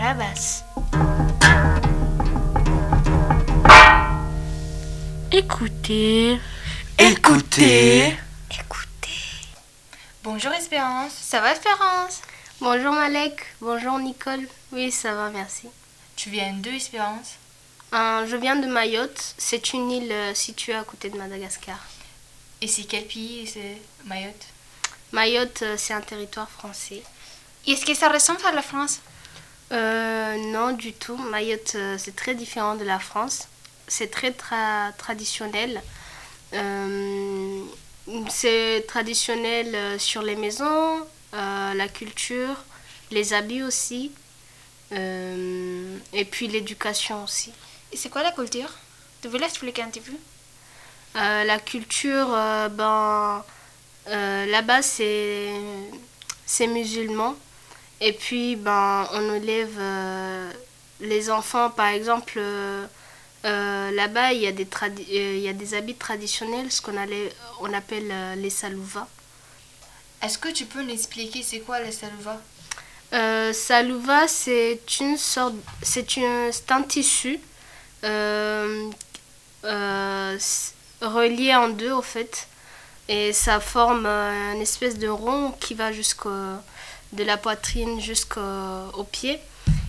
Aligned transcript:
la 0.00 0.14
basse. 0.14 0.64
Écoutez. 5.30 6.40
Écoutez. 6.98 8.16
Écoutez. 8.50 9.20
Bonjour 10.24 10.52
Espérance. 10.52 11.12
Ça 11.12 11.40
va 11.40 11.52
Espérance? 11.52 12.22
Bonjour 12.60 12.92
Malek. 12.92 13.44
Bonjour 13.60 13.98
Nicole. 13.98 14.48
Oui, 14.72 14.90
ça 14.90 15.14
va, 15.14 15.28
merci. 15.28 15.68
Tu 16.16 16.30
viens 16.30 16.54
d'où 16.54 16.70
Espérance? 16.70 17.36
Euh, 17.92 18.26
je 18.26 18.36
viens 18.36 18.56
de 18.56 18.66
Mayotte. 18.66 19.34
C'est 19.36 19.74
une 19.74 19.90
île 19.90 20.12
euh, 20.12 20.34
située 20.34 20.74
à 20.74 20.82
côté 20.84 21.10
de 21.10 21.18
Madagascar. 21.18 21.78
Et 22.62 22.68
c'est 22.68 22.84
quel 22.84 23.04
pays 23.04 23.46
c'est 23.46 23.78
Mayotte? 24.06 24.46
Mayotte, 25.12 25.62
euh, 25.62 25.74
c'est 25.76 25.92
un 25.92 26.00
territoire 26.00 26.48
français. 26.48 27.02
Est-ce 27.66 27.84
que 27.84 27.94
ça 27.94 28.08
ressemble 28.08 28.40
à 28.46 28.52
la 28.52 28.62
France? 28.62 29.00
Euh, 29.72 30.36
non, 30.52 30.72
du 30.72 30.92
tout. 30.92 31.16
Mayotte, 31.16 31.72
euh, 31.76 31.96
c'est 31.98 32.16
très 32.16 32.34
différent 32.34 32.74
de 32.74 32.84
la 32.84 32.98
France. 32.98 33.48
C'est 33.88 34.10
très 34.10 34.30
tra- 34.30 34.92
traditionnel. 34.96 35.80
Euh, 36.54 37.62
c'est 38.28 38.84
traditionnel 38.88 40.00
sur 40.00 40.22
les 40.22 40.34
maisons, 40.36 41.06
euh, 41.34 41.74
la 41.74 41.88
culture, 41.88 42.56
les 43.10 43.32
habits 43.34 43.62
aussi, 43.62 44.12
et 44.92 46.24
puis 46.30 46.48
l'éducation 46.48 47.22
aussi. 47.24 47.52
Et 47.92 47.96
c'est 47.96 48.08
quoi 48.08 48.22
la 48.22 48.32
culture? 48.32 48.70
Tu 49.22 49.28
veux 49.28 49.38
l'expliquer 49.38 49.82
un 49.82 49.88
petit 49.88 50.00
peu? 50.00 50.12
La 51.14 51.58
culture, 51.60 52.28
ben, 52.70 53.44
là-bas, 54.06 54.82
c'est, 54.82 55.52
c'est 56.46 56.66
musulman. 56.66 57.36
Et 58.00 58.12
puis, 58.14 58.56
ben, 58.56 59.06
on 59.12 59.34
élève 59.34 59.76
euh, 59.78 60.50
les 61.00 61.30
enfants, 61.30 61.68
par 61.68 61.88
exemple, 61.88 62.34
euh, 62.38 62.86
euh, 63.44 63.90
là-bas, 63.90 64.32
il 64.32 64.40
y, 64.40 64.46
a 64.46 64.52
des 64.52 64.66
il 65.08 65.40
y 65.40 65.48
a 65.48 65.52
des 65.52 65.74
habits 65.74 65.94
traditionnels, 65.94 66.72
ce 66.72 66.80
qu'on 66.80 66.94
on 67.60 67.72
appelle 67.74 68.40
les 68.40 68.50
salouva. 68.50 69.06
Est-ce 70.22 70.38
que 70.38 70.48
tu 70.48 70.64
peux 70.64 70.82
nous 70.82 70.92
expliquer 70.92 71.42
c'est 71.42 71.60
quoi 71.60 71.80
la 71.80 71.92
salouva? 71.92 72.40
Salouva, 73.52 74.28
c'est 74.28 74.80
une 75.00 75.18
sorte, 75.18 75.54
c'est 75.82 76.16
une, 76.16 76.50
un 76.70 76.82
tissu 76.82 77.38
relié 81.02 81.54
en 81.54 81.68
deux 81.68 81.92
au 81.92 82.02
fait, 82.02 82.46
et 83.08 83.32
ça 83.32 83.60
forme 83.60 84.06
une 84.06 84.60
espèce 84.62 84.98
de 84.98 85.08
rond 85.08 85.52
qui 85.60 85.74
va 85.74 85.92
jusqu'au 85.92 86.30
de 87.12 87.24
la 87.24 87.36
poitrine 87.36 88.00
jusqu'au 88.00 88.40
au 88.94 89.04
pied. 89.04 89.38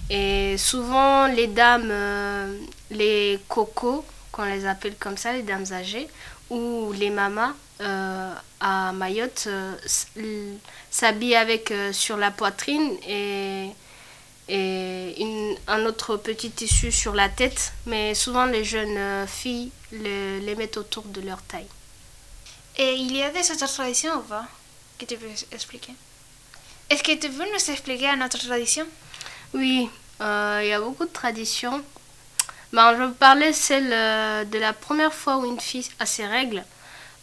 Et 0.10 0.58
souvent 0.58 1.28
les 1.28 1.48
dames, 1.48 1.90
euh, 1.90 2.58
les 2.90 3.40
cocos, 3.48 4.04
qu'on 4.32 4.44
les 4.46 4.66
appelle 4.66 4.96
comme 5.00 5.18
ça, 5.18 5.32
les 5.34 5.44
dames 5.44 5.66
âgées, 5.72 6.08
ou 6.50 6.92
les 6.94 7.10
mamas 7.10 7.54
euh, 7.80 8.34
à 8.60 8.92
Mayotte 8.92 9.46
euh, 9.48 9.76
s'habillent 10.90 11.36
avec 11.36 11.74
sur 11.94 12.18
la 12.18 12.32
poitrine 12.32 12.92
et, 13.08 13.70
et 14.50 15.56
un 15.68 15.86
autre 15.86 16.18
petit 16.18 16.52
tissu 16.52 16.92
sur 16.92 17.14
la 17.14 17.30
tête. 17.30 17.72
Mais 17.86 18.14
souvent 18.14 18.46
les 18.46 18.66
jeunes 18.66 19.26
filles 19.28 19.72
le- 19.94 20.40
les 20.40 20.56
mettent 20.56 20.78
autour 20.78 21.04
de 21.04 21.22
leur 21.22 21.42
taille. 21.44 21.68
Et 22.78 22.96
il 22.96 23.16
y 23.16 23.24
a 23.24 23.30
des 23.30 23.50
autres 23.52 23.74
traditions 23.74 24.16
ou 24.16 24.22
pas? 24.22 24.46
Que 24.98 25.06
tu 25.06 25.16
peux 25.18 25.28
expliquer? 25.54 25.94
Est-ce 26.92 27.04
que 27.04 27.14
tu 27.14 27.30
veux 27.30 27.46
nous 27.46 27.72
expliquer 27.72 28.08
une 28.08 28.22
autre 28.22 28.38
tradition 28.38 28.86
Oui, 29.54 29.90
euh, 30.20 30.60
il 30.62 30.68
y 30.68 30.74
a 30.74 30.82
beaucoup 30.82 31.06
de 31.06 31.14
traditions. 31.14 31.82
Ben, 32.74 32.94
je 32.98 33.04
vous 33.04 33.14
parler 33.14 33.54
celle 33.54 33.88
de 34.50 34.60
la 34.60 34.74
première 34.74 35.14
fois 35.14 35.38
où 35.38 35.46
une 35.46 35.62
fille 35.62 35.88
a 36.00 36.06
ses 36.06 36.26
règles. 36.26 36.66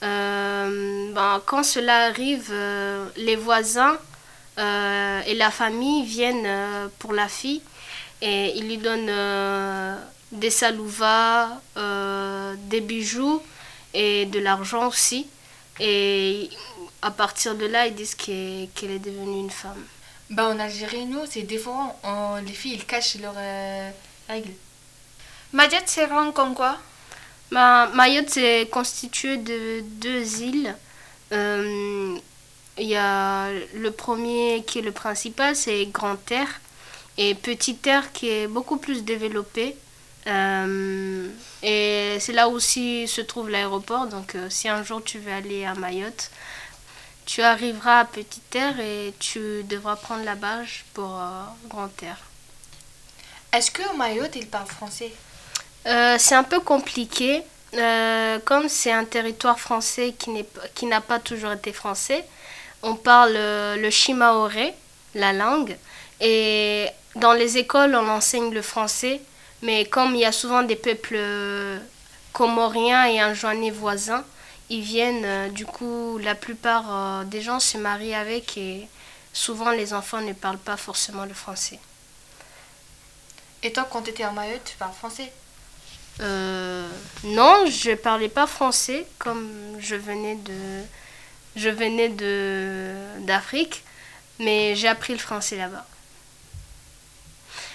Euh, 0.02 1.12
ben, 1.12 1.42
quand 1.44 1.62
cela 1.64 2.06
arrive, 2.06 2.48
euh, 2.50 3.08
les 3.18 3.36
voisins 3.36 3.98
et 4.56 5.34
la 5.34 5.50
famille 5.50 6.06
viennent 6.06 6.88
pour 6.98 7.12
la 7.12 7.28
fille 7.28 7.60
et 8.22 8.56
ils 8.56 8.66
lui 8.66 8.78
donnent 8.78 9.98
des 10.32 10.50
salouvas, 10.50 11.60
des 11.76 12.80
bijoux 12.80 13.42
et 13.92 14.24
de 14.24 14.38
l'argent 14.38 14.88
aussi. 14.88 15.28
Et 15.78 16.48
à 17.02 17.10
partir 17.10 17.54
de 17.54 17.66
là, 17.66 17.86
ils 17.86 17.94
disent 17.94 18.14
qu'elle 18.14 18.68
est 18.90 18.98
devenue 18.98 19.40
une 19.40 19.50
femme. 19.50 19.84
Bah 20.30 20.48
en 20.48 20.58
Algérie, 20.58 21.06
nous, 21.06 21.24
c'est 21.30 21.42
différent. 21.42 21.98
On- 22.04 22.36
les 22.44 22.52
filles, 22.52 22.74
ils 22.74 22.84
cachent 22.86 23.16
leurs 23.16 23.34
euh, 23.36 23.90
règles. 24.28 24.52
Mayotte 25.52 25.84
c'est 25.86 26.04
rond 26.06 26.32
comme 26.32 26.54
quoi? 26.54 26.76
Ma- 27.50 27.86
Mayotte 27.94 28.36
est 28.36 28.68
constitué 28.70 29.38
de 29.38 29.80
deux 29.82 30.42
îles. 30.42 30.74
Euh, 31.32 32.16
Il 32.80 32.86
y 32.86 32.94
a 32.96 33.50
le 33.74 33.90
premier 33.90 34.62
qui 34.66 34.78
est 34.78 34.82
le 34.82 34.92
principal, 34.92 35.56
c'est 35.56 35.86
Grand 35.86 36.14
Terre. 36.16 36.60
Et 37.16 37.34
Petit 37.34 37.74
Terre 37.76 38.12
qui 38.12 38.28
est 38.28 38.46
beaucoup 38.46 38.76
plus 38.76 39.02
développé. 39.04 39.74
Euh, 40.28 41.28
et 41.62 42.18
c'est 42.20 42.32
là 42.32 42.48
aussi 42.48 43.08
se 43.08 43.20
trouve 43.22 43.48
l'aéroport. 43.50 44.06
Donc 44.06 44.34
euh, 44.34 44.48
si 44.50 44.68
un 44.68 44.82
jour 44.84 45.02
tu 45.02 45.18
veux 45.18 45.32
aller 45.32 45.64
à 45.64 45.74
Mayotte, 45.74 46.30
tu 47.28 47.42
arriveras 47.42 48.00
à 48.00 48.04
Petit 48.06 48.40
Terre 48.40 48.80
et 48.80 49.12
tu 49.18 49.62
devras 49.64 49.96
prendre 49.96 50.24
la 50.24 50.34
barge 50.34 50.86
pour 50.94 51.10
euh, 51.20 51.42
Grand 51.68 51.88
Terre. 51.88 52.16
Est-ce 53.52 53.70
que 53.70 53.82
au 53.92 53.96
Mayotte, 53.96 54.34
ils 54.36 54.46
parlent 54.46 54.66
français? 54.66 55.12
Euh, 55.86 56.16
c'est 56.18 56.34
un 56.34 56.42
peu 56.42 56.60
compliqué. 56.60 57.42
Euh, 57.74 58.38
comme 58.46 58.70
c'est 58.70 58.92
un 58.92 59.04
territoire 59.04 59.60
français 59.60 60.14
qui 60.74 60.86
n'a 60.86 61.00
pas 61.02 61.18
toujours 61.18 61.52
été 61.52 61.74
français, 61.74 62.24
on 62.82 62.94
parle 62.94 63.34
le 63.34 63.90
shimaoré, 63.90 64.72
la 65.14 65.34
langue, 65.34 65.76
et 66.22 66.86
dans 67.14 67.34
les 67.34 67.58
écoles 67.58 67.94
on 67.94 68.08
enseigne 68.08 68.54
le 68.54 68.62
français, 68.62 69.20
mais 69.60 69.84
comme 69.84 70.14
il 70.14 70.22
y 70.22 70.24
a 70.24 70.32
souvent 70.32 70.62
des 70.62 70.76
peuples 70.76 71.20
comoriens 72.32 73.04
et 73.04 73.20
injoignés 73.20 73.70
voisins, 73.70 74.24
ils 74.70 74.82
viennent, 74.82 75.24
euh, 75.24 75.48
du 75.48 75.66
coup 75.66 76.18
la 76.18 76.34
plupart 76.34 76.84
euh, 76.88 77.24
des 77.24 77.40
gens 77.40 77.60
se 77.60 77.78
marient 77.78 78.14
avec 78.14 78.56
et 78.56 78.88
souvent 79.32 79.70
les 79.70 79.94
enfants 79.94 80.20
ne 80.20 80.32
parlent 80.32 80.58
pas 80.58 80.76
forcément 80.76 81.24
le 81.24 81.34
français. 81.34 81.78
Et 83.62 83.72
toi, 83.72 83.88
quand 83.90 84.02
tu 84.02 84.10
étais 84.10 84.24
en 84.24 84.32
Mayotte, 84.32 84.64
tu 84.64 84.76
parles 84.76 84.92
français? 84.92 85.32
Euh, 86.20 86.88
non, 87.24 87.66
je 87.66 87.94
parlais 87.94 88.28
pas 88.28 88.46
français 88.46 89.06
comme 89.18 89.48
je 89.78 89.94
venais 89.94 90.34
de 90.36 90.82
je 91.56 91.68
venais 91.68 92.08
de 92.08 92.94
d'Afrique, 93.20 93.84
mais 94.38 94.74
j'ai 94.76 94.88
appris 94.88 95.12
le 95.12 95.18
français 95.18 95.56
là-bas. 95.56 95.86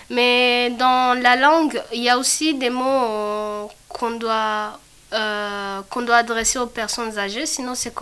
Mais 0.10 0.70
dans 0.72 1.20
la 1.20 1.36
langue, 1.36 1.82
il 1.94 2.04
y 2.04 2.10
a 2.10 2.18
aussi 2.18 2.54
des 2.54 2.70
mots 2.70 2.84
euh, 2.86 3.68
qu'on 3.90 4.12
doit 4.12 4.80
euh, 5.14 5.82
qu'on 5.90 6.02
doit 6.02 6.18
adresser 6.18 6.60
aux 6.60 6.68
personnes 6.68 7.18
âgées, 7.18 7.46
sinon 7.46 7.76
c'est 7.76 7.94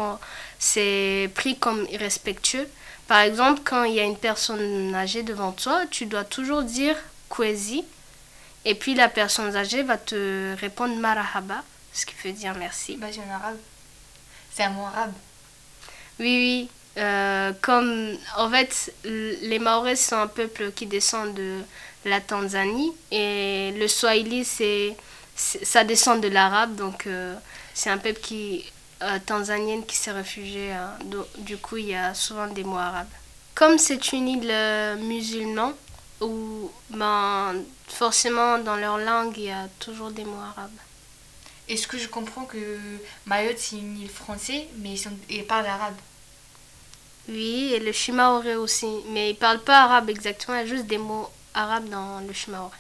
c'est 0.60 1.30
pris 1.36 1.58
comme 1.58 1.86
irrespectueux. 1.92 2.68
Par 3.08 3.20
exemple, 3.22 3.62
quand 3.66 3.84
il 3.84 3.96
y 3.96 4.00
a 4.00 4.04
une 4.04 4.18
personne 4.18 4.94
âgée 4.96 5.24
devant 5.24 5.52
toi, 5.52 5.84
tu 5.90 6.06
dois 6.06 6.24
toujours 6.24 6.64
dire 6.64 6.96
kwezi 7.30 7.84
et 8.66 8.76
puis 8.76 8.94
la 8.96 9.10
personne 9.10 9.56
âgée 9.56 9.84
va 9.84 9.98
te 9.98 10.56
répondre 10.60 10.96
marahaba, 10.96 11.64
ce 11.94 12.06
qui 12.06 12.14
veut 12.24 12.32
dire 12.34 12.54
merci. 12.58 12.96
Bah, 12.98 13.08
c'est 13.12 13.20
en 13.20 13.34
arabe. 13.34 13.58
C'est 14.54 14.64
un 14.64 14.70
mot 14.70 14.86
arabe. 14.86 15.14
Oui, 16.20 16.26
oui. 16.26 16.70
euh, 16.98 17.52
comme 17.62 18.18
en 18.38 18.50
fait, 18.50 18.94
les 19.04 19.60
Maoris 19.60 20.06
sont 20.08 20.18
un 20.18 20.28
peuple 20.28 20.72
qui 20.74 20.86
descend 20.86 21.34
de 21.34 21.62
la 22.06 22.20
Tanzanie 22.22 22.92
et 23.12 23.74
le 23.78 23.88
Swahili, 23.88 24.44
c'est- 24.46 24.96
ça 25.64 25.84
descend 25.84 26.22
de 26.22 26.28
l'arabe, 26.28 26.76
donc 26.76 27.08
euh, 27.08 27.36
c'est 27.74 27.90
un 27.90 27.98
peuple 27.98 28.20
qui 28.22 28.66
euh, 29.02 29.18
tanzanienne 29.26 29.86
qui 29.86 29.96
s'est 29.96 30.12
réfugié. 30.12 30.72
hein. 30.72 30.92
Do- 31.06 31.28
du 31.40 31.58
coup, 31.58 31.78
il 31.78 31.88
y 31.88 31.96
a 31.96 32.14
souvent 32.14 32.48
des 32.48 32.64
mots 32.64 32.78
arabes. 32.78 33.10
Comme 33.56 33.78
c'est 33.78 34.14
une 34.14 34.28
île 34.28 34.50
euh, 34.52 34.96
musulmane, 34.98 35.74
où 36.22 36.72
ben, 36.90 37.56
forcément 37.88 38.60
dans 38.60 38.76
leur 38.76 38.98
langue, 38.98 39.36
il 39.38 39.46
y 39.46 39.52
a 39.52 39.68
toujours 39.80 40.12
des 40.12 40.24
mots 40.26 40.40
arabes. 40.56 40.80
Est-ce 41.68 41.88
que 41.88 41.98
je 41.98 42.08
comprends 42.08 42.46
que 42.46 42.78
Mayotte, 43.26 43.58
c'est 43.58 43.78
une 43.78 43.98
île 44.00 44.10
française, 44.10 44.66
mais 44.78 44.96
ils 45.30 45.46
parlent 45.46 45.66
arabe? 45.68 45.96
Oui, 47.30 47.72
et 47.74 47.80
le 47.80 47.92
shimaoré 47.92 48.56
aussi. 48.56 48.88
Mais 49.10 49.32
ils 49.32 49.36
parlent 49.36 49.64
pas 49.64 49.84
arabe 49.84 50.10
exactement, 50.10 50.58
il 50.58 50.62
y 50.62 50.64
a 50.64 50.66
juste 50.76 50.88
des 50.88 50.98
mots 50.98 51.30
arabes 51.54 51.90
dans 51.90 52.20
le 52.20 52.34
shimaoré. 52.34 52.78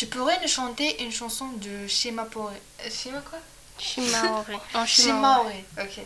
Tu 0.00 0.06
pourrais 0.06 0.40
nous 0.40 0.48
chanter 0.48 1.02
une 1.04 1.12
chanson 1.12 1.48
de 1.58 1.86
Shema 1.86 2.24
Poré. 2.24 2.54
euh, 2.82 2.88
Shema 2.90 3.20
quoi? 3.20 3.38
En 4.72 4.86
shimaoré. 4.86 4.86
Shimaoré, 4.86 5.64
ok. 5.78 6.00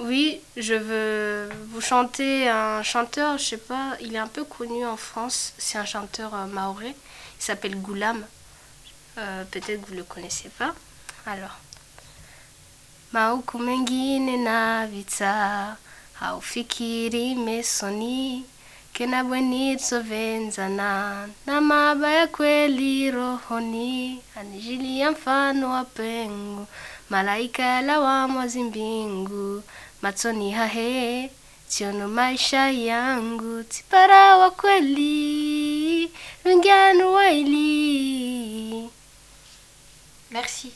Oui, 0.00 0.40
je 0.56 0.74
veux 0.74 1.48
vous 1.68 1.80
chanter 1.80 2.48
un 2.48 2.82
chanteur, 2.82 3.38
je 3.38 3.44
sais 3.44 3.56
pas, 3.56 3.96
il 4.00 4.16
est 4.16 4.18
un 4.18 4.26
peu 4.26 4.42
connu 4.42 4.84
en 4.84 4.96
France, 4.96 5.52
c'est 5.58 5.78
un 5.78 5.84
chanteur 5.84 6.34
euh, 6.34 6.46
maoré, 6.46 6.88
il 6.88 7.44
s'appelle 7.44 7.76
Goulam. 7.76 8.26
Euh, 9.16 9.44
Peut-être 9.44 9.80
que 9.82 9.86
vous 9.86 9.94
le 9.94 10.02
connaissez 10.02 10.48
pas. 10.48 10.74
Alors. 11.24 11.56
Mauku 13.12 13.58
mengine 13.58 14.42
na 14.42 14.86
vita 14.86 15.76
haufikiri 16.20 17.36
mesoni 17.36 18.44
tena 19.02 19.24
bwenit 19.26 19.80
sovenzana 19.82 21.26
na 21.46 21.60
maba 21.60 22.12
ya 22.12 22.26
kweli 22.26 23.10
rohoni 23.10 24.22
anijili 24.36 25.00
ya 25.00 25.10
mfano 25.10 25.70
wa 25.70 25.84
pengu 25.84 26.66
malaika 27.10 27.62
yalawamwazi 27.62 28.62
mbingu 28.62 29.62
machoni 30.02 30.52
hahe 30.52 31.30
siono 31.68 32.08
maisha 32.08 32.70
yangu. 32.70 33.62
Tipara 33.62 34.36
wa 34.36 34.50
kweli 34.50 36.10
ringanu 36.44 37.14
waili 37.14 38.88
Merci. 40.30 40.72